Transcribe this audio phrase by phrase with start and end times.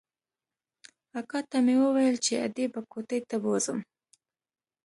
[1.19, 3.79] اکا ته مې وويل چې ادې به کوټې ته بوځم.